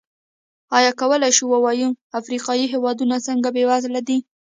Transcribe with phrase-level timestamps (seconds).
[0.77, 4.17] ایا کولای شو ووایو افریقايي هېوادونه ځکه بېوزله دي.